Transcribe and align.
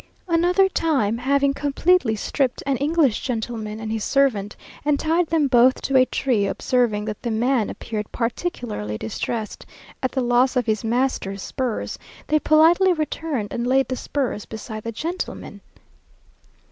Another 0.27 0.67
time, 0.67 1.19
having 1.19 1.53
completely 1.53 2.15
stripped 2.15 2.63
an 2.65 2.75
English 2.77 3.19
gentleman 3.21 3.79
and 3.79 3.91
his 3.91 4.03
servant, 4.03 4.55
and 4.83 4.99
tied 4.99 5.27
them 5.27 5.47
both 5.47 5.79
to 5.83 5.95
a 5.95 6.07
tree, 6.07 6.47
observing 6.47 7.05
that 7.05 7.21
the 7.21 7.29
man 7.29 7.69
appeared 7.69 8.11
particularly 8.11 8.97
distressed 8.97 9.63
at 10.01 10.11
the 10.11 10.23
loss 10.23 10.55
of 10.55 10.65
his 10.65 10.83
master's 10.83 11.43
spurs, 11.43 11.99
they 12.25 12.39
politely 12.39 12.93
returned 12.93 13.53
and 13.53 13.67
laid 13.67 13.87
the 13.89 13.95
spurs 13.95 14.43
beside 14.47 14.81
the 14.81 14.91
gentleman. 14.91 15.61